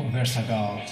[0.00, 0.82] Conversa Gal.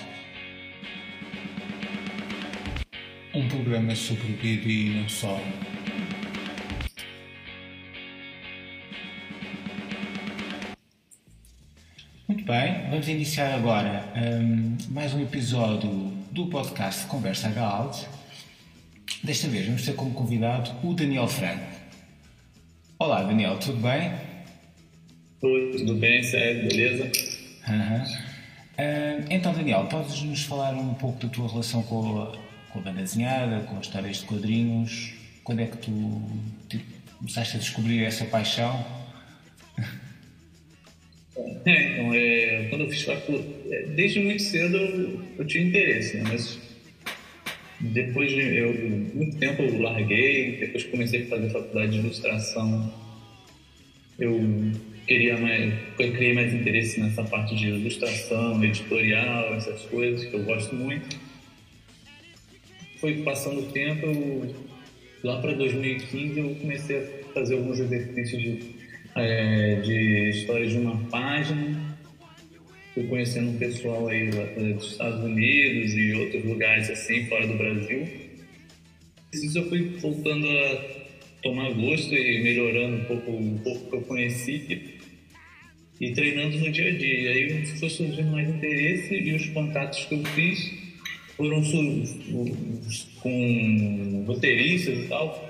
[3.34, 5.40] Um programa sobre vida e não só.
[12.28, 15.90] Muito bem, vamos iniciar agora um, mais um episódio
[16.30, 18.04] do podcast Conversa Galt.
[19.24, 21.64] Desta vez vamos ter como convidado o Daniel Franco.
[22.98, 24.12] Olá Daniel, tudo bem?
[25.40, 27.10] Tudo bem, Sérgio, beleza?
[27.66, 28.27] Uhum.
[28.78, 32.38] Uh, então Daniel, podes nos falar um pouco da tua relação com a,
[32.70, 35.14] com a banda desenhada, com as histórias de quadrinhos?
[35.42, 36.22] Quando é que tu
[36.68, 36.84] tipo,
[37.18, 38.86] começaste a descobrir essa paixão?
[41.66, 46.18] É, então, é, quando eu fiz faculdade, é, desde muito cedo eu, eu tinha interesse,
[46.18, 46.24] né?
[46.30, 46.58] mas
[47.80, 48.72] depois de eu,
[49.14, 52.92] muito tempo eu larguei, depois comecei a fazer faculdade de ilustração,
[54.18, 54.40] eu
[55.08, 60.44] queria mais, eu criei mais interesse nessa parte de ilustração, editorial, essas coisas que eu
[60.44, 61.16] gosto muito.
[63.00, 64.54] Foi passando o tempo, eu,
[65.24, 68.60] lá para 2015 eu comecei a fazer alguns exercícios de,
[69.16, 71.88] é, de história de uma página
[72.98, 77.54] fui conhecendo um pessoal aí lá dos Estados Unidos e outros lugares assim, fora do
[77.54, 78.08] Brasil.
[79.32, 80.84] Isso eu fui voltando a
[81.42, 84.97] tomar gosto e melhorando um pouco o pouco que eu conheci
[86.00, 87.22] e treinando no dia a dia.
[87.22, 90.72] E aí foi surgindo mais interesse e os contatos que eu fiz
[91.36, 91.62] foram
[93.20, 95.48] com roteiristas e tal.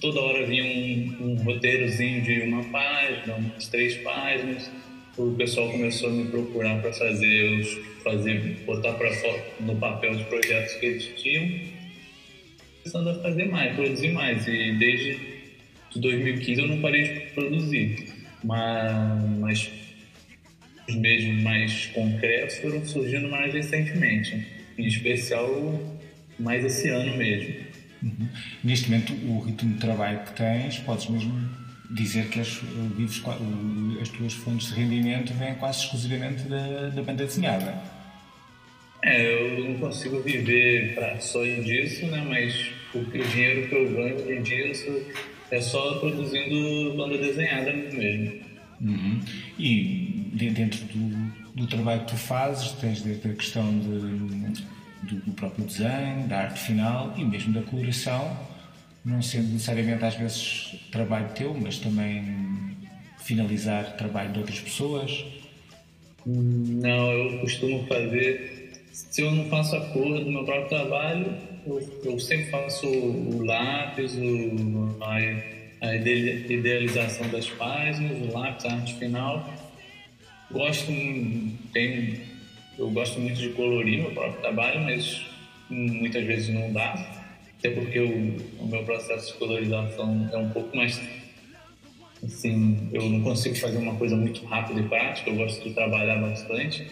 [0.00, 4.70] Toda hora vinha um, um roteirozinho de uma página, umas três páginas
[5.16, 9.10] o pessoal começou a me procurar para fazer os fazer botar para
[9.60, 11.48] no papel os projetos que eles tinham
[12.78, 15.18] começando a fazer mais produzir mais e desde
[15.96, 18.11] 2015 eu não parei de produzir
[18.44, 19.70] mas,
[20.88, 25.98] os mesmos mais concretos foram surgindo mais recentemente em especial
[26.38, 27.54] mais esse ano mesmo
[28.02, 28.28] uhum.
[28.64, 32.60] neste momento o ritmo de trabalho que tens podes mesmo dizer que as,
[32.96, 33.22] vives,
[34.00, 37.74] as tuas fontes de rendimento vêm quase exclusivamente da, da banda desenhada.
[39.02, 42.24] É, eu não consigo viver só disso, né?
[42.26, 45.04] Mas o, dinheiro que eu ganho disso
[45.52, 48.40] é só produzindo banda desenhada mesmo.
[48.80, 49.20] Uhum.
[49.58, 53.88] E dentro do, do, trabalho que tu fazes, tens desde a questão de,
[55.02, 58.36] do, do próprio desenho, da arte final e mesmo da coloração,
[59.04, 62.74] não sendo necessariamente às vezes trabalho teu, mas também
[63.18, 65.24] finalizar trabalho de outras pessoas?
[66.26, 68.72] Não, eu costumo fazer.
[68.90, 73.44] Se eu não faço a cor do meu próprio trabalho, eu, eu sempre faço o
[73.44, 79.48] lápis, o, a, a idealização das páginas, o lápis, a arte final.
[80.50, 80.92] Gosto,
[81.72, 82.20] tem,
[82.78, 85.24] eu gosto muito de colorir meu próprio trabalho, mas
[85.70, 87.22] muitas vezes não dá
[87.58, 91.00] até porque o, o meu processo de colorização é um pouco mais
[92.24, 96.16] assim, eu não consigo fazer uma coisa muito rápida e prática, eu gosto de trabalhar
[96.16, 96.84] bastante.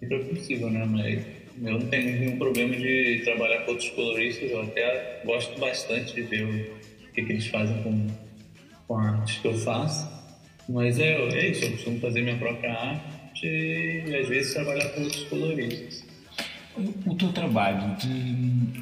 [0.00, 0.84] Sempre é possível, né?
[0.84, 1.24] Mas
[1.62, 6.22] eu não tenho nenhum problema de trabalhar com outros coloristas, eu até gosto bastante de
[6.22, 8.06] ver o que, que eles fazem com,
[8.86, 10.08] com a arte que eu faço.
[10.68, 15.02] Mas é, é isso, eu costumo fazer minha própria arte e às vezes trabalhar com
[15.02, 16.04] outros coloristas.
[17.06, 18.80] O teu trabalho de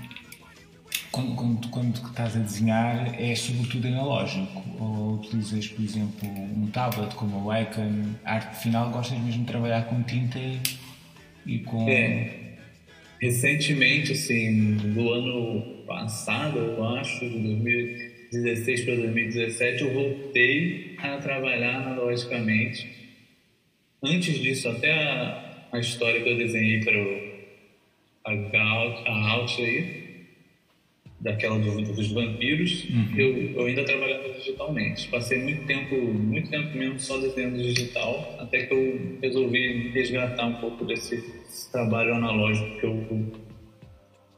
[1.11, 7.15] quando, quando, quando estás a desenhar é sobretudo analógico ou utilizas, por exemplo, um tablet
[7.17, 10.39] como a Wacom, arte final, gostas mesmo de trabalhar com tinta
[11.47, 11.89] e com...
[11.89, 12.48] É,
[13.21, 21.77] recentemente, assim, do ano passado, eu acho, de 2016 para 2017, eu voltei a trabalhar
[21.77, 22.89] analogicamente.
[24.03, 26.95] Antes disso, até a, a história que eu desenhei para
[28.27, 28.63] a,
[29.07, 30.08] a Alt aí,
[31.21, 33.19] daquela do, dos vampiros, uhum.
[33.19, 35.09] eu, eu ainda trabalhava digitalmente.
[35.09, 40.55] Passei muito tempo, muito tempo mesmo só desenhando digital, até que eu resolvi resgatar um
[40.55, 41.21] pouco desse
[41.73, 43.33] trabalho analógico que eu,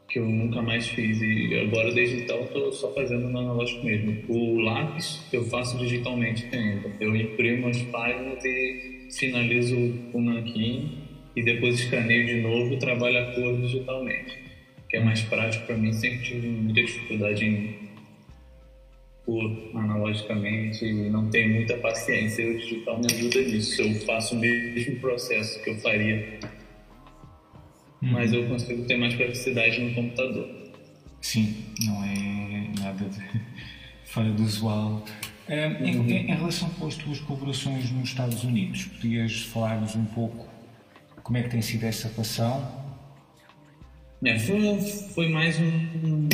[0.09, 1.21] que eu nunca mais fiz.
[1.21, 4.23] E agora, então, estou só fazendo no analógico mesmo.
[4.27, 6.91] O lápis eu faço digitalmente ainda.
[6.99, 9.75] Eu imprimo as páginas e finalizo
[10.13, 10.97] o nanquim
[11.35, 14.50] e depois escaneio de novo e trabalho a cor digitalmente
[14.91, 15.93] que é mais prático para mim.
[15.93, 17.89] Sempre tive muita dificuldade em
[19.25, 22.45] pôr analogicamente e não tenho muita paciência.
[22.45, 23.81] O digital me ajuda nisso.
[23.81, 26.39] Eu faço o mesmo processo que eu faria,
[28.01, 28.11] uhum.
[28.11, 30.49] mas eu consigo ter mais praticidade no computador.
[31.21, 31.55] Sim,
[31.85, 33.21] não é nada de
[34.03, 35.05] fora do usual.
[35.47, 36.09] Um, em, uhum.
[36.09, 40.47] em, relação as tuas colaborações nos Estados Unidos, podias falar-nos um pouco
[41.23, 42.80] Como é que tem sido essa relação?
[44.23, 44.79] É, foi,
[45.15, 46.29] foi mais um,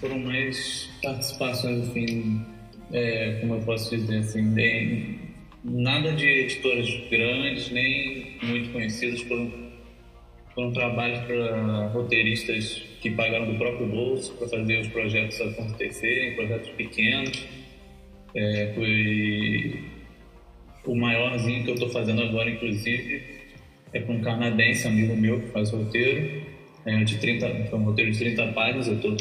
[0.00, 2.44] foram mais participações, enfim,
[2.92, 5.20] é, como eu posso dizer assim, nem,
[5.62, 9.52] nada de editoras grandes, nem muito conhecidas, foram,
[10.56, 16.70] foram trabalhos para roteiristas que pagaram do próprio bolso para fazer os projetos acontecerem, projetos
[16.70, 17.46] pequenos.
[18.34, 19.84] É, foi
[20.84, 23.22] o maiorzinho que eu estou fazendo agora, inclusive,
[23.92, 26.53] é com um canadense, amigo meu, que faz roteiro
[26.86, 29.16] é, de 30, foi um roteiro de 30 páginas, eu estou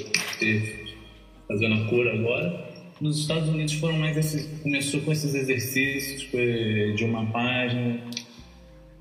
[1.47, 2.73] fazendo a cor agora.
[3.01, 6.29] Nos Estados Unidos foram mais esses, começou com esses exercícios
[6.95, 7.99] de uma página,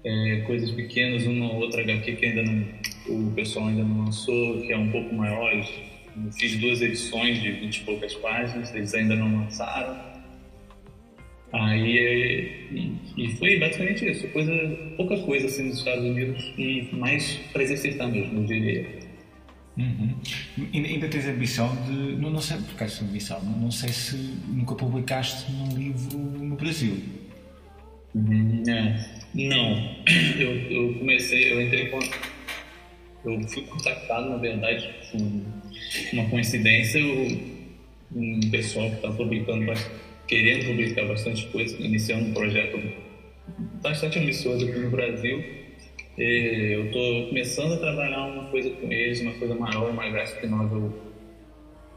[0.05, 2.64] é, coisas pequenas, uma outra HQ que ainda não,
[3.09, 5.53] o pessoal ainda não lançou, que é um pouco maior.
[5.55, 10.12] Eu fiz duas edições de 20 e poucas páginas, eles ainda não lançaram.
[11.52, 14.52] Aí, e, e, foi basicamente isso, coisa,
[14.96, 18.87] pouca coisa assim nos Estados Unidos e mais para exercitar mesmo, eu diria.
[19.76, 20.14] Uhum.
[20.72, 22.16] Ainda tens ambição de.
[22.16, 24.16] Não, não sei porque essa ambição, não, não sei se
[24.49, 26.96] nunca publicaste num livro no Brasil.
[28.14, 29.22] Uhum, é.
[29.34, 29.96] Não,
[30.38, 31.99] eu, eu comecei, eu entrei com.
[33.25, 35.43] Eu fui contactado, na verdade, com
[36.12, 37.00] uma coincidência,
[38.14, 42.81] um pessoal que está publicando bastante querendo publicar bastante coisa, iniciando um projeto
[43.82, 45.44] bastante ambicioso aqui no Brasil.
[46.17, 50.46] E eu estou começando a trabalhar uma coisa com eles, uma coisa maior, uma graphic
[50.46, 50.90] novel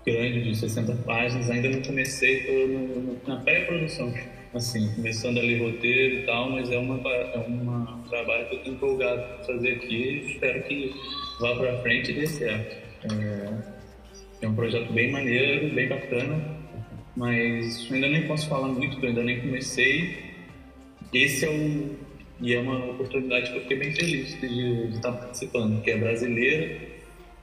[0.05, 1.49] grande de 60 páginas.
[1.49, 4.13] Ainda não comecei, estou na pré-produção,
[4.53, 8.55] assim, começando a ler roteiro e tal, mas é, uma, é uma, um trabalho que
[8.55, 10.25] eu estou empolgado para fazer aqui.
[10.27, 10.93] Espero que
[11.39, 12.75] vá para frente e dê certo.
[13.05, 16.54] É, é um projeto bem maneiro, bem bacana
[17.15, 20.33] mas ainda nem posso falar muito, eu ainda nem comecei.
[21.13, 21.95] Esse é o.
[22.41, 25.97] E é uma oportunidade que eu fiquei bem feliz de, de estar participando, que é
[25.97, 26.81] brasileira,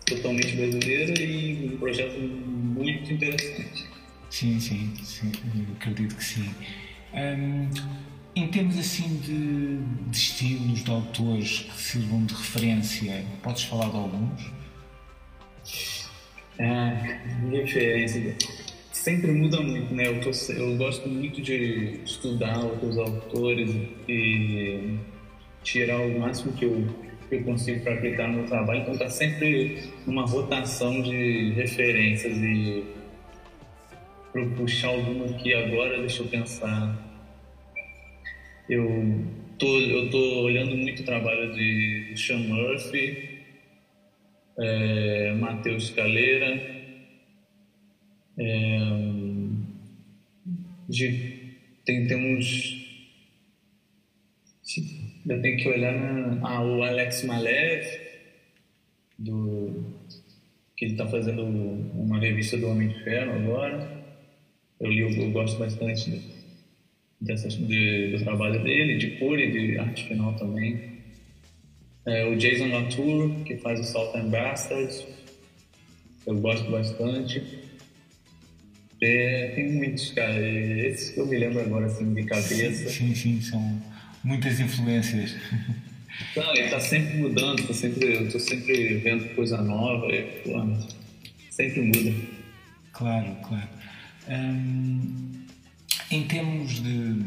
[0.04, 3.86] totalmente brasileira e um projeto muito interessante.
[4.28, 5.32] Sim, sim, sim
[5.76, 6.50] acredito que sim.
[7.14, 7.70] Um,
[8.34, 13.96] em termos assim de, de estilos, de autores que sirvam de referência, podes falar de
[13.96, 14.52] alguns?
[16.58, 16.90] Ah,
[17.50, 18.36] referência
[19.02, 20.06] sempre muda muito, né?
[20.06, 23.68] Eu, tô, eu gosto muito de estudar outros autores
[24.08, 24.96] e
[25.64, 26.86] tirar o máximo que eu,
[27.28, 28.82] que eu consigo para aplicar no meu trabalho.
[28.82, 32.84] Então, tá sempre uma rotação de referências e
[34.32, 36.96] para puxar alguma aqui agora, deixa eu pensar.
[38.68, 39.26] Eu
[39.58, 43.40] tô, eu tô olhando muito o trabalho de Sean Murphy,
[44.56, 46.81] é, Matheus Caleira,
[48.38, 48.78] é,
[50.88, 52.80] de, tem, temos.
[55.26, 57.86] Eu tenho que olhar na, ah, o Alex Malev,
[59.18, 59.84] do,
[60.76, 64.02] que ele está fazendo uma revista do Homem de Ferro agora.
[64.80, 66.22] Eu li, eu, gosto bastante de,
[67.20, 70.92] dessas, de, do trabalho dele, de cor e de arte final também.
[72.04, 75.06] É, o Jason Latour, que faz o Salt and Bastards,
[76.26, 77.40] eu gosto bastante.
[79.02, 80.40] É, tem muitos, cara.
[80.40, 82.88] Esses que eu me lembro agora, assim, de cabeça.
[82.88, 83.82] Sim, sim, são
[84.22, 85.34] muitas influências.
[86.36, 90.52] Não, ele tá sempre mudando, tá sempre, eu tô sempre vendo coisa nova, e, pô,
[91.50, 92.14] sempre muda.
[92.92, 93.68] Claro, claro.
[94.28, 95.46] Hum,
[96.08, 97.24] em termos de,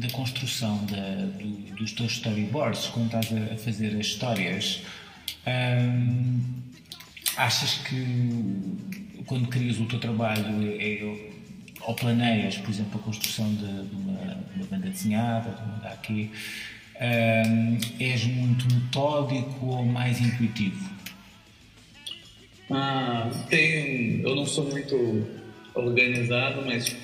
[0.00, 4.82] da construção da, do, dos teus storyboards, quando estás a, a fazer as histórias,
[5.46, 6.40] hum,
[7.36, 11.30] achas que quando crias o teu trabalho é, é,
[11.82, 15.76] ou planeias, por exemplo, a construção de, de, uma, de uma, banda desenhada, de uma
[15.76, 16.30] HQ,
[17.00, 20.90] um, és muito metódico ou mais intuitivo?
[22.70, 25.26] Ah, tem, eu não sou muito
[25.74, 26.96] organizado, mas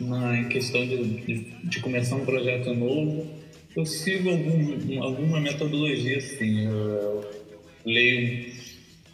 [0.00, 3.26] na questão de, de, de começar um projeto novo,
[3.74, 6.64] eu sigo algum, alguma metodologia, assim.
[6.64, 7.30] Eu, eu
[7.84, 8.52] leio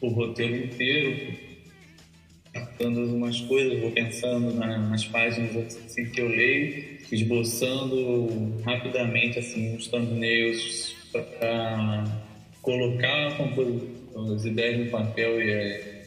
[0.00, 1.36] o roteiro inteiro,
[2.74, 9.76] captando algumas coisas, vou pensando na, nas páginas assim que eu leio, esboçando rapidamente assim
[9.76, 12.04] os thumbnails para
[12.60, 13.38] colocar
[14.34, 16.02] as ideias no papel e é,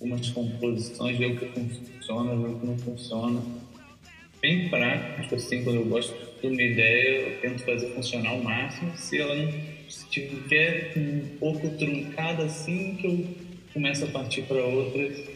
[0.00, 3.42] umas composições, ver o que funciona, ver o que não funciona.
[4.42, 8.92] Bem prático, assim, quando eu gosto de uma ideia, eu tento fazer funcionar ao máximo.
[8.96, 9.50] Se ela não
[9.88, 13.26] se tiver um pouco truncada assim, que eu
[13.72, 15.35] começo a partir para outras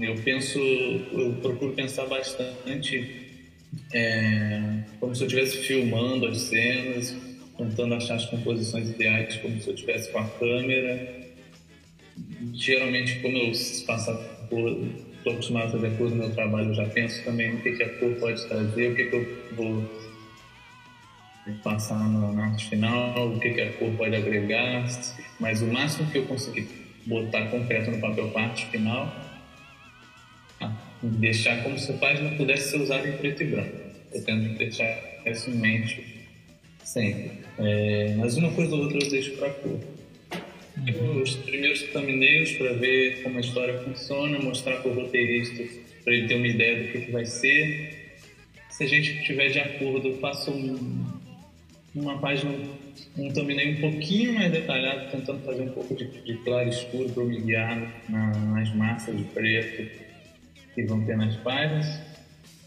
[0.00, 3.28] eu penso, eu procuro pensar bastante
[3.92, 7.16] é, como se eu estivesse filmando as cenas,
[7.56, 11.20] tentando achar as composições ideais, como se eu estivesse com a câmera.
[12.52, 13.52] Geralmente, como eu
[14.48, 17.60] cor, estou acostumado a fazer a cor no meu trabalho, eu já penso também no
[17.60, 19.90] que, que a cor pode trazer, o que, que eu vou
[21.62, 24.84] passar na arte final, o que, que a cor pode agregar,
[25.38, 26.68] mas o máximo que eu consegui
[27.06, 29.29] botar concreto no papel parte final,
[31.02, 33.76] deixar como se a página pudesse ser usada em preto e branco.
[34.12, 36.28] Eu tento deixar isso em mente
[36.84, 37.32] sempre.
[37.58, 39.80] É, mas uma coisa ou outra eu deixo para cor.
[40.76, 41.22] Uhum.
[41.22, 45.62] Os primeiros thumbnails para ver como a história funciona, mostrar para o roteirista
[46.04, 48.16] para ele ter uma ideia do que, que vai ser.
[48.70, 51.04] Se a gente tiver de acordo, eu faço um,
[51.94, 52.52] uma página,
[53.16, 57.24] um thumbnail um pouquinho mais detalhado, tentando fazer um pouco de, de claro escuro para
[57.24, 60.09] me guiar na, nas massas de preto
[60.74, 62.00] que vão ter nas páginas.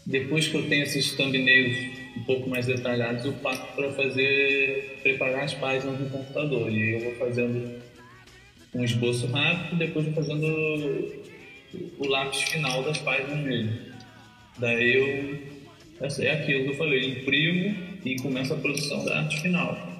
[0.06, 1.76] Depois que eu tenho esses thumbnails
[2.16, 6.70] um pouco mais detalhados, eu passo para fazer, preparar as páginas no computador.
[6.70, 7.82] E eu vou fazendo
[8.74, 11.24] um esboço rápido, depois vou fazendo
[11.98, 13.72] o lápis final das páginas mesmo.
[14.58, 15.54] Daí eu
[16.20, 19.94] é aquilo que eu falei, imprimo e começo a produção da arte final.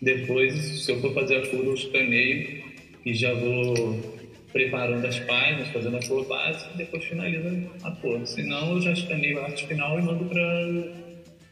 [0.00, 2.64] Depois, se eu for fazer a cor, eu escaneio
[3.04, 4.18] e já vou
[4.54, 8.24] preparando as páginas, fazendo a cor base e depois finalizo a cor.
[8.24, 10.40] Senão, eu já escaneio a arte final e mando para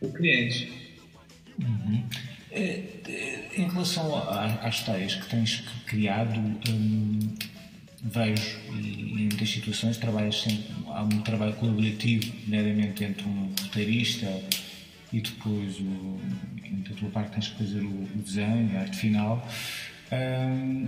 [0.01, 0.73] o cliente.
[1.59, 2.05] Uhum.
[2.53, 4.17] É, é, em relação
[4.63, 6.39] às histórias que tens criado,
[6.71, 7.19] hum,
[8.05, 14.27] vejo em muitas situações trabalhas sempre, há um trabalho colaborativo, nomeadamente entre um roteirista
[15.13, 16.21] e depois o,
[16.89, 19.45] da tua parte tens que fazer o, o desenho, a arte final.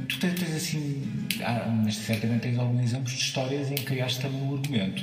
[0.09, 1.02] Tu tens, tens assim,
[1.43, 5.02] ah, mas certamente tens alguns exemplos de histórias em que criaste também um argumento.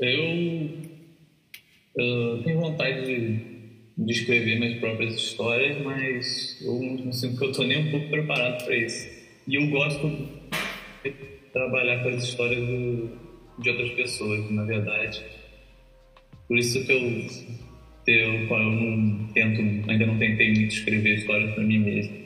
[0.00, 0.82] Eu,
[1.96, 3.52] eu tenho vontade de
[3.96, 8.08] de escrever minhas próprias histórias, mas eu não sinto que eu estou nem um pouco
[8.08, 9.08] preparado para isso.
[9.46, 10.08] E eu gosto
[11.04, 11.10] de
[11.52, 13.10] trabalhar com as histórias do,
[13.58, 15.22] de outras pessoas, na verdade.
[16.48, 17.71] Por isso que eu,
[18.06, 22.22] eu, eu não tento, ainda não tentei muito escrever histórias para mim mesmo.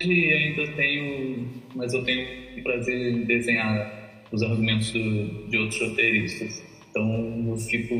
[0.00, 3.98] E ainda tenho, mas eu tenho prazer em desenhar
[4.30, 6.62] os argumentos do, de outros roteiristas.
[6.90, 7.94] Então eu fico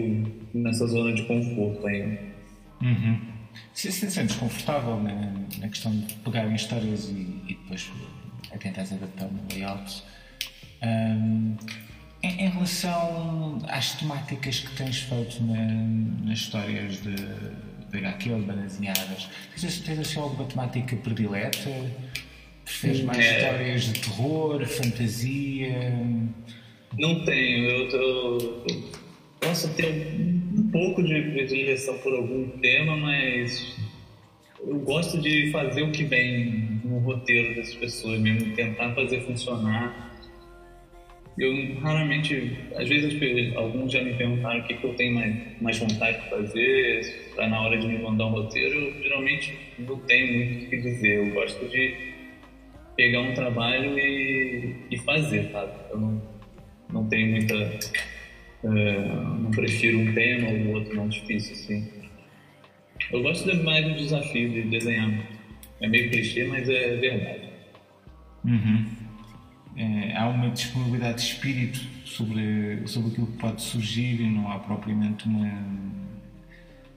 [0.54, 2.18] nessa zona de conforto ainda.
[2.82, 3.18] Uhum.
[3.72, 7.90] Se se sentes confortável na, na, questão de pegar em histórias e, e depois
[8.52, 10.02] a tentar adaptar no layout.
[10.82, 11.56] Um,
[12.22, 15.64] em, relação às temáticas que tens feito na,
[16.24, 21.70] nas histórias de, de HQ ou de bandazinhadas, tens, tens assim alguma temática predileta?
[22.64, 23.36] Preferes mais é.
[23.36, 25.92] histórias de terror, fantasia?
[26.98, 28.92] Não tenho, eu, eu, eu
[29.40, 30.16] posso ter
[30.54, 33.76] um pouco de predileção por algum tema, mas
[34.60, 40.07] eu gosto de fazer o que vem no roteiro dessas pessoas mesmo, tentar fazer funcionar.
[41.38, 45.78] Eu raramente, às vezes alguns já me perguntaram o que, que eu tenho mais, mais
[45.78, 50.34] vontade de fazer, para na hora de me mandar um roteiro, eu geralmente não tenho
[50.34, 51.18] muito o que dizer.
[51.18, 51.94] Eu gosto de
[52.96, 55.72] pegar um trabalho e, e fazer, sabe?
[55.90, 56.22] Eu não,
[56.92, 57.54] não tenho muita
[58.64, 58.98] é,
[59.38, 61.88] não prefiro um tema ou outro não difícil, assim.
[63.12, 65.10] Eu gosto mais do desafio de desenhar.
[65.80, 67.48] É meio clichê, mas é verdade.
[68.44, 68.86] Uhum.
[69.78, 74.58] É, há uma disponibilidade de espírito sobre, sobre aquilo que pode surgir e não há
[74.58, 75.52] propriamente uma,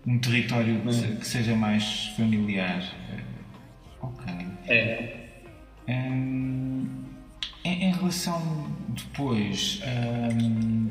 [0.08, 2.82] um território que, que seja mais familiar.
[3.12, 3.22] É,
[4.02, 4.34] ok.
[4.68, 5.28] É.
[5.88, 6.88] Um,
[7.64, 9.80] em, em, relação depois.
[10.36, 10.90] Um,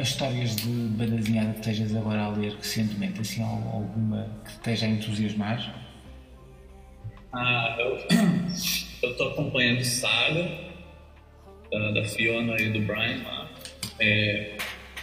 [0.00, 4.86] as histórias de bandazinhada que estejas agora a ler recentemente, assim, alguma que te esteja
[4.86, 5.74] a entusiasmar?
[7.34, 7.98] Ah, eu
[9.02, 10.48] estou acompanhando Saga,
[11.70, 13.50] da, da, Fiona e do Brian lá.
[14.00, 14.56] É,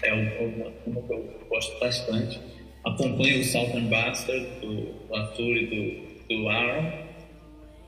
[0.04, 2.40] é uma, uma que eu gosto bastante.
[2.86, 7.06] Acompanho o Southern Bastard, do, do Arthur e do, do Aaron.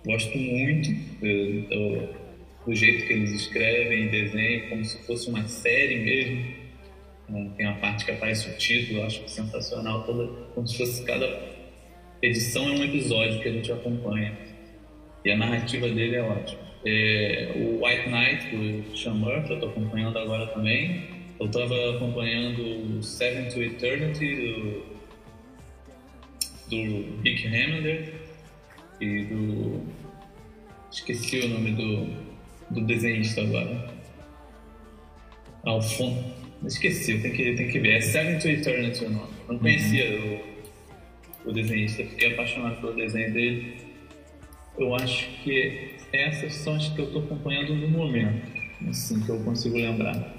[0.05, 2.27] Gosto muito do, do
[2.67, 6.67] do jeito que eles escrevem e desenham, como se fosse uma série mesmo.
[7.29, 11.03] É, tem uma parte que aparece o título, eu acho sensacional, toda, como se fosse
[11.05, 11.25] cada
[12.21, 14.37] edição é um episódio que a gente acompanha.
[15.27, 16.61] E a narrativa dele é ótima.
[16.85, 21.03] É, o White Knight, do Sean Murphy, eu estou acompanhando agora também.
[21.37, 22.61] Eu estava acompanhando
[22.97, 24.35] o Seven to Eternity,
[26.69, 28.13] do, do Rick Remender
[29.01, 29.81] e do.
[30.89, 32.07] Esqueci o nome do,
[32.73, 33.85] do desenhista agora.
[35.65, 36.23] Alfonso.
[36.65, 37.97] Esqueci, tem que, tem que ver.
[37.97, 39.33] É Seven to Eternity o nome.
[39.49, 40.39] Não conhecia uhum.
[41.47, 43.86] o, o desenhista, fiquei apaixonado pelo desenho dele.
[44.77, 48.51] Eu acho que essas são as que eu estou acompanhando no momento,
[48.87, 50.33] assim, que eu consigo lembrar.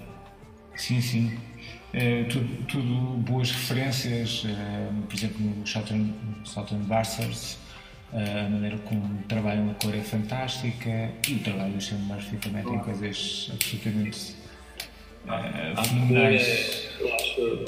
[0.76, 1.38] Sim, sim.
[1.92, 6.14] É, tudo, tudo, boas referências, é, por exemplo, no Southern,
[6.45, 7.59] Southern Bastards,
[8.12, 12.37] é, a maneira como trabalham a cor é fantástica e o trabalho do Sam Murphy
[12.37, 14.35] também tem coisas absolutamente
[15.26, 16.42] uh, fenomenais.
[16.42, 17.64] É, eu acho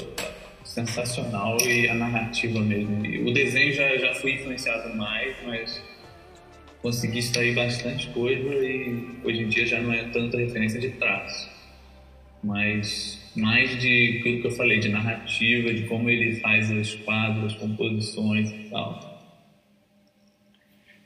[0.63, 3.05] sensacional e a narrativa mesmo.
[3.05, 5.81] E o desenho já, já fui influenciado mais, mas
[6.81, 11.49] consegui extrair bastante coisa e hoje em dia já não é tanta referência de traço,
[12.43, 17.53] mas mais de aquilo que eu falei, de narrativa, de como ele faz os quadros,
[17.53, 19.11] as composições e tal.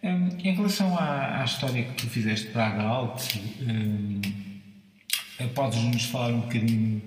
[0.01, 4.21] Um, em relação à, à, história que tu fizeste para a Galt, um,
[5.53, 7.01] podes nos falar um bocadinho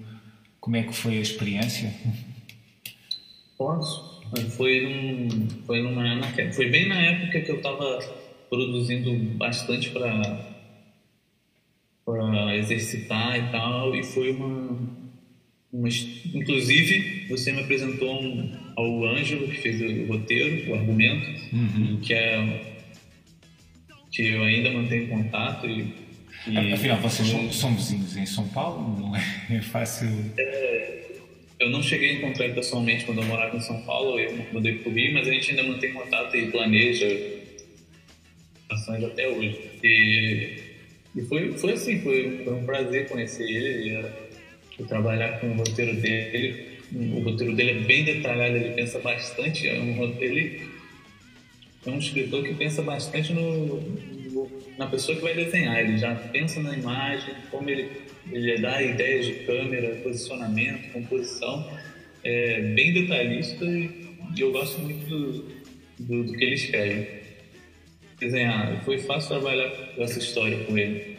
[0.60, 1.94] como é que foi a experiência?
[3.56, 4.20] Posso.
[4.56, 6.22] Foi, num, foi, numa,
[6.52, 10.58] foi bem na época que eu estava produzindo bastante para
[12.04, 14.78] para exercitar e tal e foi uma,
[15.70, 15.88] uma
[16.34, 21.98] inclusive você me apresentou um, ao Ângelo que fez o roteiro o argumento uhum.
[22.00, 22.78] que é
[24.10, 25.92] que eu ainda mantenho contato e,
[26.46, 29.60] e afinal vocês são, são, vizinhos em São Paulo não é?
[29.60, 30.08] Fácil.
[30.38, 31.10] É,
[31.60, 34.90] eu não cheguei a encontrar pessoalmente quando eu morava em São Paulo eu mudei para
[34.90, 37.38] o Rio mas a gente ainda mantém contato e planeja
[38.70, 39.58] ações até hoje.
[39.82, 40.58] E,
[41.16, 43.98] e foi, foi assim, foi, foi um prazer conhecer ele
[44.78, 46.78] e, trabalhar com o roteiro dele.
[46.92, 50.62] O roteiro dele é bem detalhado, ele pensa bastante, é um, ele
[51.84, 56.14] é um escritor que pensa bastante no, no, na pessoa que vai desenhar, ele já
[56.14, 57.90] pensa na imagem, como ele,
[58.30, 61.70] ele dá ideias de câmera, posicionamento, composição,
[62.25, 65.33] é bem detalhista e, e eu gosto muito do,
[65.98, 67.18] do, do que ele escreve
[68.18, 68.83] desenhar.
[68.85, 71.16] Foi fácil trabalhar essa história com ele.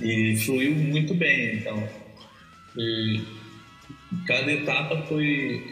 [0.00, 1.88] E fluiu muito bem, então.
[2.76, 3.20] E
[4.26, 5.62] cada etapa foi,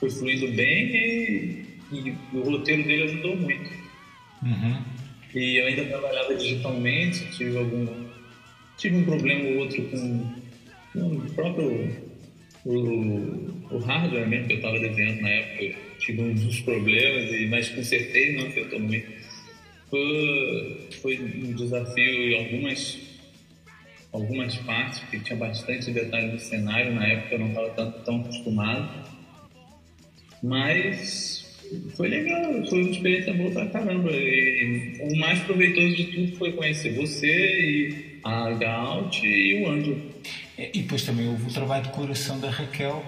[0.00, 3.70] foi fluindo bem e, e o roteiro dele ajudou muito.
[4.42, 4.82] Uhum.
[5.34, 7.86] E eu ainda trabalhava digitalmente, tive algum.
[8.78, 10.32] Tive um problema ou outro com,
[10.92, 12.12] com o próprio
[12.64, 12.74] o,
[13.70, 15.78] o hardware mesmo que eu estava desenhando na época.
[15.98, 19.21] Tive uns problemas, e, mas consertei, não afetou muito
[19.92, 22.98] foi, foi um desafio em algumas,
[24.10, 28.20] algumas partes, porque tinha bastante detalhe no cenário, na época eu não estava tão, tão
[28.22, 28.88] acostumado.
[30.42, 31.60] Mas
[31.94, 34.10] foi legal, foi uma experiência boa pra caramba.
[34.10, 40.02] E o mais proveitoso de tudo foi conhecer você e a Gaut e o Anjo.
[40.56, 43.04] E depois também houve o trabalho de coração da Raquel.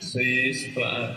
[0.00, 1.14] Isso, isso, claro.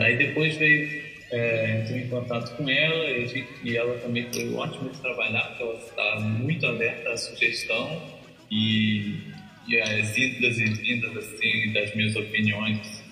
[0.00, 4.98] Aí depois veio é, entrei em contato com ela e, ela também foi ótima de
[4.98, 8.02] trabalhar, porque ela está muito alerta à sugestão
[8.50, 9.18] e,
[9.66, 13.02] e às idas e vindas assim, das minhas opiniões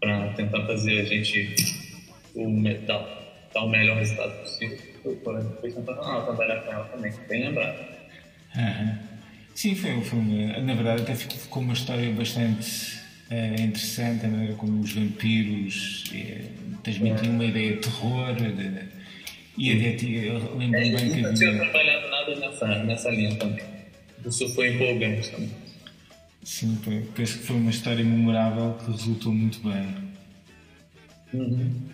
[0.00, 1.54] para tentar fazer a gente
[2.34, 2.46] o,
[2.86, 3.04] dar,
[3.56, 4.78] o melhor resultado possível.
[5.60, 7.78] Foi sensacional trabalhar com ela também, bem lembrado.
[8.56, 8.98] Uhum.
[9.54, 12.97] Sim, foi, foi na verdade até ficou uma história bastante
[13.30, 16.44] é interessante a maneira como os vampiros é,
[16.82, 18.34] transmitiam uma ideia de terror.
[18.34, 18.88] De,
[19.56, 21.16] e até eu lembro é, bem que.
[21.20, 23.64] Nunca tinha trabalhado nada nessa, nessa linha também.
[24.24, 25.50] Isso foi empolgante também.
[26.42, 26.78] Sim,
[27.14, 29.94] penso que foi uma história memorável que resultou muito bem.
[31.34, 31.88] Uhum.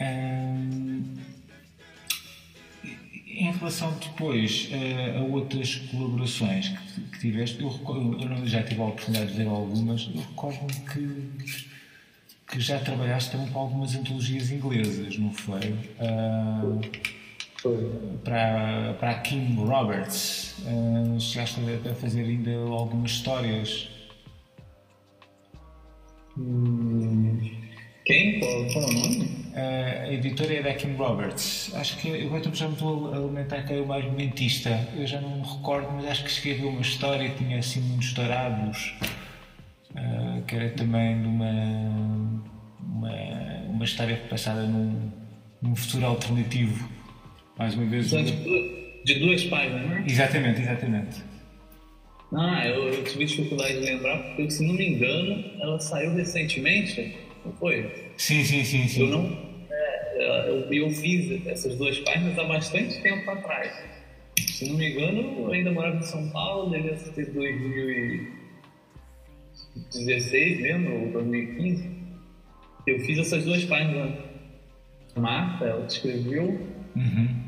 [0.00, 1.14] Um,
[3.40, 8.84] em relação depois a, a outras colaborações que, que tiveste, eu, eu, já tive a
[8.84, 11.54] oportunidade de ver algumas, eu recordo-me que,
[12.48, 15.72] que já trabalhaste também com algumas antologias inglesas, não foi?
[15.98, 16.80] Uh,
[18.24, 23.88] para, para a Kim Roberts, uh, chegaste a, a fazer ainda algumas histórias.
[26.36, 27.40] Hum,
[28.10, 28.40] quem?
[28.40, 29.40] Qual, qual é o nome?
[29.54, 31.72] a editora é da Kim Roberts.
[31.74, 34.88] Acho que eu agora já me estou a alimentar que é o mais momentista.
[34.96, 38.12] Eu já não me recordo, mas acho que escreveu uma história que tinha assim muitos
[38.12, 38.94] dourados,
[39.90, 41.52] uh, que era também de uma,
[42.80, 43.12] uma,
[43.68, 45.10] uma história passada num,
[45.60, 46.88] num futuro alternativo.
[47.58, 48.12] Mais uma vez.
[48.12, 48.24] Então,
[49.04, 50.04] de duas páginas, não é?
[50.06, 51.22] Exatamente, exatamente.
[52.32, 57.18] Ah, eu, eu tive dificuldade de lembrar, porque se não me engano, ela saiu recentemente,
[57.44, 58.12] não foi?
[58.16, 58.88] Sim, sim, sim.
[58.88, 59.00] sim.
[59.02, 59.50] Eu não.
[59.70, 63.72] É, eu, eu fiz essas duas páginas há bastante tempo atrás.
[64.38, 68.40] Se não me engano, eu ainda morava em São Paulo, devia ser 2000 e
[69.74, 71.90] 2016 mesmo, ou 2015,
[72.86, 74.30] eu fiz essas duas páginas.
[75.16, 76.44] Marta, ela escreveu,
[76.94, 77.42] uhum.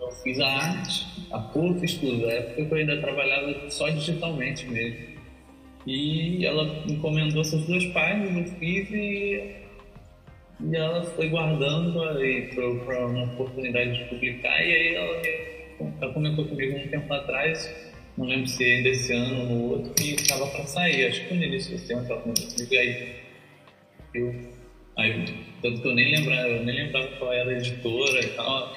[0.00, 2.26] eu fiz a arte, a cor, fiz tudo.
[2.26, 5.15] Na época eu ainda trabalhava só digitalmente mesmo.
[5.86, 9.54] E ela encomendou essas duas páginas, eu fiz e,
[10.60, 11.92] e ela foi guardando
[12.84, 14.66] para uma oportunidade de publicar.
[14.66, 15.22] E aí ela,
[16.02, 19.94] ela comentou comigo um tempo atrás, não lembro se ainda esse ano ou no outro,
[19.94, 21.06] que estava para sair.
[21.06, 22.74] Acho que no início desse ano ela comentou comigo.
[22.74, 23.16] E aí
[24.14, 24.34] eu,
[24.96, 25.24] aí,
[25.62, 28.76] tanto que eu nem lembrava, eu nem lembrava qual era a editora e tal,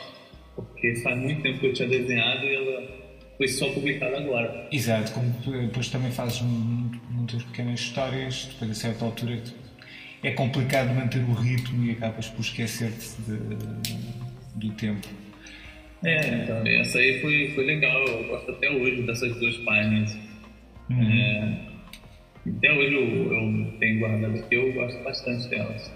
[0.56, 2.99] porque faz muito tempo que eu tinha desenhado e ela
[3.40, 4.68] foi só publicada agora.
[4.70, 9.42] Exato, como depois também fazes muitas pequenas histórias, depois a certa altura
[10.22, 13.16] é complicado manter o ritmo e acabas por esquecer-te
[14.56, 15.08] do tempo.
[16.04, 20.18] É, então, essa aí foi, foi legal, eu gosto até hoje dessas duas páginas.
[20.90, 21.10] Uhum.
[21.10, 21.60] É,
[22.58, 25.90] até hoje eu, eu tenho guardado aqui, eu gosto bastante delas.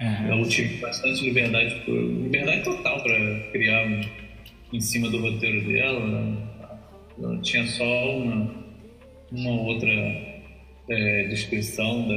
[0.00, 0.40] Uhum.
[0.40, 4.27] Eu tive bastante liberdade, liberdade total para criar um
[4.72, 6.48] em cima do roteiro dela.
[7.20, 8.54] Ela tinha só uma,
[9.32, 9.90] uma outra
[10.88, 12.16] é, descrição da,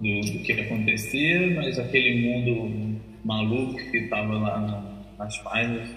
[0.00, 5.88] do, do, que acontecia, mas aquele mundo maluco que estava lá nas páginas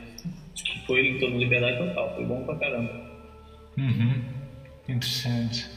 [0.54, 2.16] tipo, foi em toda liberdade total.
[2.16, 3.14] Foi bom pra caramba.
[3.78, 4.22] Uhum.
[4.88, 5.68] Interessante.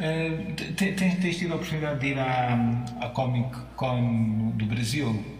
[0.00, 2.54] Uh, tens tido a oportunidade de ir à,
[3.00, 5.31] à Comic Con do Brasil?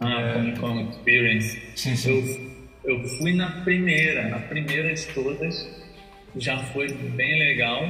[0.00, 0.32] Ah, é...
[0.34, 1.62] Comic Con Experience.
[1.76, 2.54] Sim, sim.
[2.84, 5.68] Eu, eu fui na primeira, na primeira de todas,
[6.36, 7.82] já foi bem legal.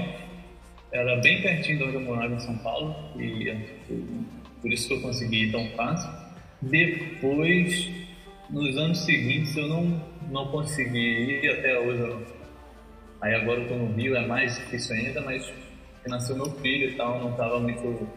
[0.92, 3.52] Era bem pertinho de onde eu morava em São Paulo e
[4.60, 6.10] por isso que eu consegui ir tão fácil.
[6.62, 7.90] Depois,
[8.48, 12.00] nos anos seguintes, eu não, não consegui ir até hoje.
[12.00, 12.26] Eu,
[13.20, 15.52] aí agora eu tô no Rio, é mais difícil ainda, mas
[16.06, 18.08] nasceu meu filho e tal, não estava muito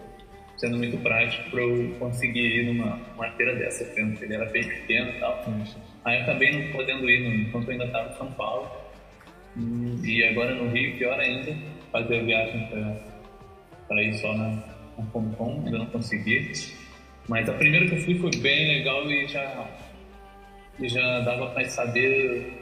[0.57, 4.63] sendo muito prático para eu conseguir ir numa uma feira dessa, porque ele era bem
[4.63, 5.45] pequeno e tal.
[6.03, 8.71] Aí eu acabei não podendo ir no, enquanto eu ainda estava em São Paulo.
[10.03, 11.55] E agora no Rio, pior ainda,
[11.91, 12.67] fazer a viagem
[13.87, 14.49] para ir só na,
[14.97, 16.51] na Comic Con, ainda não consegui.
[17.27, 19.67] Mas a primeira que eu fui foi bem legal e já,
[20.79, 22.53] e já dava para saber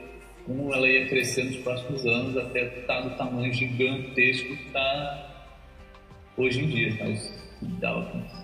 [0.46, 5.48] como ela ia crescer nos próximos anos até estar tá do tamanho gigantesco que está
[6.38, 6.98] hoje em dia.
[7.00, 7.45] Mas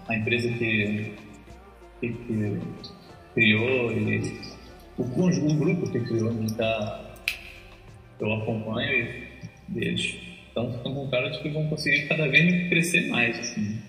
[0.08, 1.14] a empresa que,
[2.00, 2.60] que, que
[3.34, 4.32] criou e
[4.98, 7.16] o, o grupo que criou, tá,
[8.20, 9.32] eu acompanho
[9.76, 10.16] eles
[10.48, 13.40] estão com cara de que vão conseguir cada vez crescer mais.
[13.40, 13.82] Assim.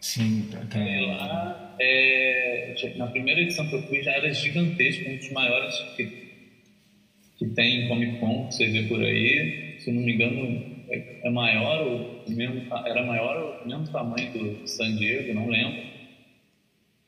[0.00, 1.06] Sim, tem.
[1.06, 6.06] lá, é, na primeira edição que eu fui já era gigantesco, um dos maiores que,
[7.38, 9.76] que tem em Comic Con, que você vê por aí.
[9.78, 14.96] Se não me engano, é, maior, o mesmo, era maior o mesmo tamanho do San
[14.96, 15.82] Diego, não lembro.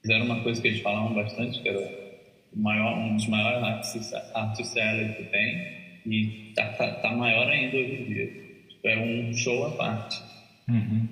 [0.00, 2.02] Fizeram uma coisa que eles falavam bastante, que era
[2.54, 3.62] maior, um dos maiores
[4.34, 8.26] art sellers que tem, e tá, tá, tá, maior ainda hoje em dia.
[8.68, 10.22] Tipo, é um show à parte.
[10.68, 11.08] Uhum.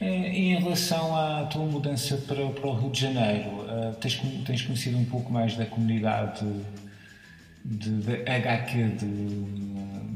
[0.00, 4.62] É, em relação à tua mudança para, para o Rio de Janeiro, uh, tens, tens
[4.62, 6.44] conhecido um pouco mais da comunidade
[7.64, 9.06] de, de HQ de,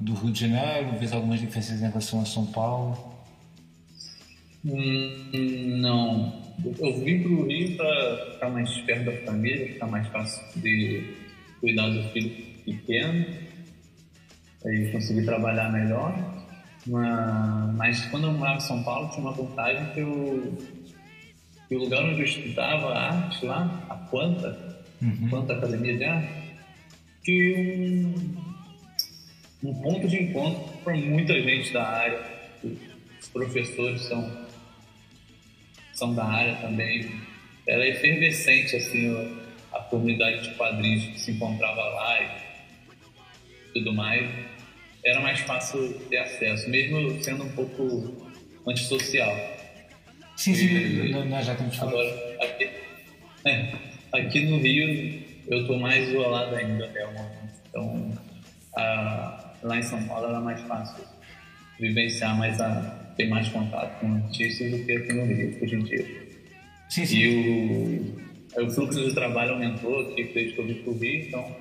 [0.07, 0.97] do Rio de Janeiro?
[0.99, 3.13] Vês algumas diferenças em relação a São Paulo?
[4.65, 6.47] Hum, não.
[6.79, 11.15] Eu vim para o Rio para ficar mais perto da família, ficar mais fácil de
[11.61, 12.31] cuidar do filho
[12.65, 13.27] pequeno
[14.65, 16.15] e conseguir trabalhar melhor.
[17.75, 20.59] Mas, quando eu morava em São Paulo, tinha uma vontade que, eu,
[21.69, 25.29] que o lugar onde eu estudava arte lá, a Quanta, uhum.
[25.29, 26.29] Quanta Academia de Arte,
[27.25, 28.56] que um,
[29.63, 32.21] um ponto de encontro para muita gente da área.
[33.21, 34.47] Os professores são,
[35.95, 37.11] são da área também.
[37.67, 39.39] Era efervescente assim,
[39.73, 44.29] a comunidade de quadrinhos que se encontrava lá e tudo mais.
[45.05, 48.33] Era mais fácil ter acesso, mesmo sendo um pouco
[48.67, 49.35] antissocial.
[50.37, 51.81] Sim, sim, e, nós já temos.
[51.81, 52.71] Agora, aqui,
[53.47, 53.73] é,
[54.13, 57.55] aqui no Rio eu estou mais isolado ainda até o momento.
[57.69, 58.19] Então,
[58.77, 61.05] a, lá em São Paulo era mais fácil
[61.79, 62.81] vivenciar mais a
[63.17, 66.27] ter mais contato com artistas do que aqui no Rio hoje em dia.
[66.89, 67.19] Sim, sim.
[67.19, 68.15] E
[68.57, 71.57] o, o fluxo de trabalho aumentou aqui desde que eu vim para o Rio, então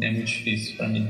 [0.00, 1.08] é muito difícil para mim.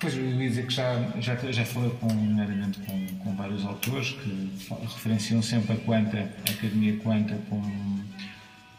[0.00, 4.50] Pois eu ia dizer que já, já, já falei com, com, com vários autores que
[4.94, 8.04] referenciam sempre a Quanta, a Academia Quanta, como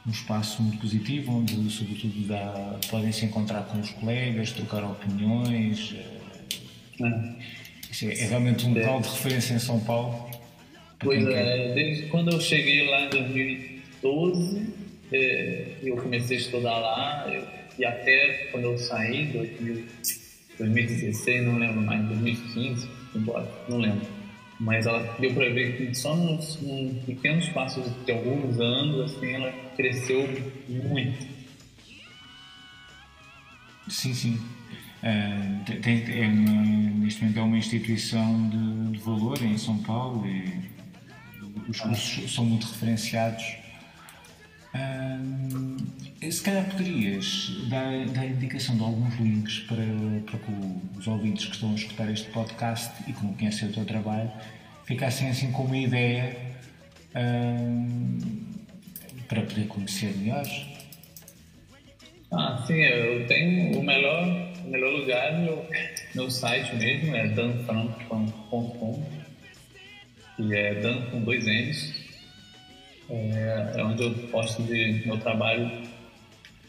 [0.05, 5.95] um espaço muito positivo, onde, sobretudo, dá, podem se encontrar com os colegas, trocar opiniões.
[6.99, 7.35] Eh,
[7.91, 10.29] Isso é, é realmente um local de referência em São Paulo.
[10.99, 14.67] Pois é, desde quando eu cheguei lá em 2012,
[15.11, 19.85] é, eu comecei a estudar lá, eu, e até quando eu saí, em
[20.57, 24.18] 2016, não lembro mais, 2015, embora, não lembro.
[24.59, 29.31] Mas ela deu para ver que só nos, nos pequenos passos de alguns anos, assim,
[29.31, 30.27] ela cresceu
[30.67, 31.27] muito.
[33.87, 34.39] Sim, sim.
[35.01, 36.51] Uh, tem, é uma,
[37.05, 40.69] neste momento é uma instituição de, de valor em São Paulo e
[41.69, 43.45] os cursos são muito referenciados.
[46.31, 49.83] Se calhar poderias dar, dar indicação de alguns links para,
[50.25, 50.51] para que
[50.99, 54.31] os ouvintes que estão a escutar este podcast e que não conhecem o teu trabalho
[54.85, 56.37] ficassem assim com uma ideia
[59.27, 60.45] para poder conhecer melhor.
[62.31, 65.65] Ah, sim, eu tenho o melhor, o melhor lugar no
[66.13, 69.03] meu site mesmo, é danfranco.com,
[70.35, 71.98] que é dan com dois N's.
[73.09, 75.69] É, é, onde eu posto de meu trabalho.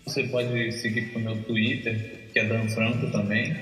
[0.06, 3.54] Você pode seguir o meu Twitter, que é Dan Franco também.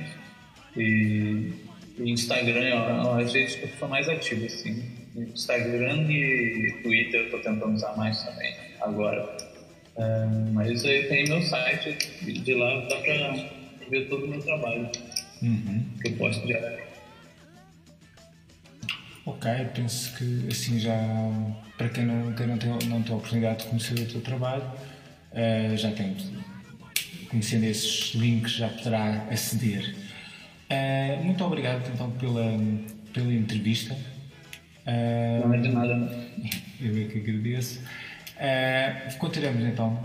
[0.76, 1.52] E,
[1.98, 4.84] e Instagram é as redes que eu sou mais ativo, assim.
[5.16, 9.36] Instagram e Twitter eu estou tentando usar mais também agora.
[9.96, 13.34] É, mas aí tem meu site, de lá dá para
[13.90, 14.88] ver todo o meu trabalho
[15.42, 15.84] uhum.
[16.00, 16.97] que eu posto diariamente.
[19.28, 20.96] Ok, penso que assim já,
[21.76, 24.62] para quem não, quem não, tem, não tem a oportunidade de conhecer o teu trabalho,
[24.62, 26.16] uh, já tem,
[27.28, 29.94] conhecendo esses links, já poderá aceder.
[30.70, 32.58] Uh, muito obrigado então pela,
[33.12, 33.92] pela entrevista.
[34.86, 36.10] Uh, não é de nada.
[36.80, 37.80] Eu é que agradeço.
[37.80, 40.02] Uh, continuamos então,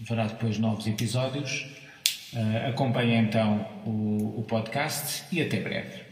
[0.00, 1.66] verá depois novos episódios.
[2.32, 6.05] Uh, acompanhe então o, o podcast e até breve.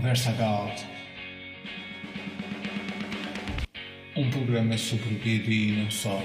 [0.00, 0.80] Conversa Galt.
[4.16, 6.22] Um programa sobre o vida e não só.